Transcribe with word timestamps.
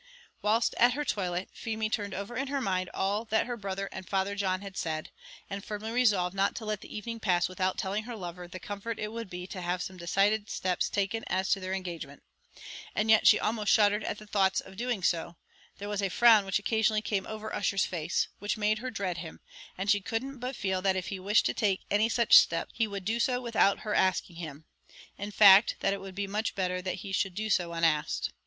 Whilst 0.41 0.73
at 0.79 0.93
her 0.93 1.05
toilet 1.05 1.49
Feemy 1.53 1.87
turned 1.87 2.15
over 2.15 2.35
in 2.35 2.47
her 2.47 2.59
mind 2.59 2.89
all 2.91 3.23
that 3.25 3.45
her 3.45 3.55
brother 3.55 3.87
and 3.91 4.09
Father 4.09 4.33
John 4.33 4.61
had 4.61 4.75
said, 4.75 5.11
and 5.47 5.63
firmly 5.63 5.91
resolved 5.91 6.35
not 6.35 6.55
to 6.55 6.65
let 6.65 6.81
the 6.81 6.91
evening 6.97 7.19
pass 7.19 7.47
without 7.47 7.77
telling 7.77 8.05
her 8.05 8.15
lover 8.15 8.47
the 8.47 8.59
comfort 8.59 8.97
it 8.97 9.11
would 9.11 9.29
be 9.29 9.45
to 9.45 9.61
have 9.61 9.83
some 9.83 9.97
decided 9.97 10.49
steps 10.49 10.89
taken 10.89 11.23
as 11.27 11.49
to 11.51 11.59
their 11.59 11.73
engagement: 11.73 12.23
and 12.95 13.11
yet 13.11 13.27
she 13.27 13.39
almost 13.39 13.71
shuddered 13.71 14.03
at 14.05 14.17
the 14.17 14.25
thoughts 14.25 14.59
of 14.59 14.75
doing 14.75 15.03
so; 15.03 15.35
there 15.77 15.87
was 15.87 16.01
a 16.01 16.09
frown 16.09 16.45
which 16.45 16.57
occasionally 16.57 17.03
came 17.03 17.27
over 17.27 17.53
Ussher's 17.55 17.85
face, 17.85 18.27
which 18.39 18.57
made 18.57 18.79
her 18.79 18.89
dread 18.89 19.19
him; 19.19 19.39
and 19.77 19.87
she 19.91 20.01
couldn't 20.01 20.39
but 20.39 20.55
feel 20.55 20.81
that 20.81 20.95
if 20.95 21.09
he 21.09 21.19
wished 21.19 21.45
to 21.45 21.53
take 21.53 21.81
any 21.91 22.09
such 22.09 22.39
steps, 22.39 22.71
he 22.73 22.87
would 22.87 23.05
do 23.05 23.19
so 23.19 23.39
without 23.39 23.81
her 23.81 23.93
asking 23.93 24.37
him; 24.37 24.65
in 25.19 25.29
fact, 25.29 25.75
that 25.81 25.93
it 25.93 26.01
would 26.01 26.15
be 26.15 26.25
much 26.25 26.55
better 26.55 26.81
that 26.81 26.95
he 27.05 27.11
should 27.11 27.35
do 27.35 27.51
so 27.51 27.71
unasked. 27.71 28.31